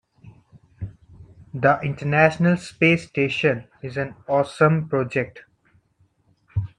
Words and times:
The 1.53 1.79
international 1.83 2.57
space 2.57 3.05
station 3.07 3.67
is 3.83 3.97
an 3.97 4.15
awesome 4.27 4.89
project. 4.89 5.43